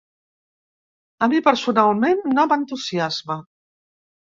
A 1.27 1.29
mi 1.35 1.43
personalment 1.49 2.27
no 2.33 2.49
m’entusiasma. 2.51 3.41